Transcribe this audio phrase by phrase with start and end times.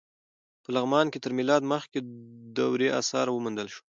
[0.63, 1.99] په لغمان کې تر میلاد مخکې
[2.57, 3.85] دورې اثار وموندل شول.